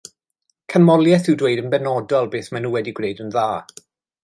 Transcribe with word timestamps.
Canmoliaeth 0.73 1.29
yw 1.33 1.35
dweud 1.41 1.61
yn 1.65 1.69
benodol 1.75 2.31
beth 2.37 2.51
maen 2.57 2.67
nhw 2.69 2.73
wedi 2.77 2.95
gwneud 3.01 3.25
yn 3.27 3.31
dda 3.37 3.47